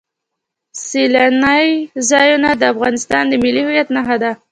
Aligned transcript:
سیلانی 0.87 1.65
ځایونه 2.09 2.49
د 2.57 2.63
افغانستان 2.73 3.23
د 3.29 3.33
ملي 3.43 3.61
هویت 3.67 3.87
نښه 3.95 4.17
ده. 4.23 4.31